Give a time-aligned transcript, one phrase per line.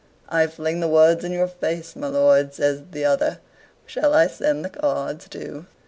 [0.29, 3.37] "I fling the words in your face, my lord," says the other;
[3.85, 5.67] "shall I send the cards too?"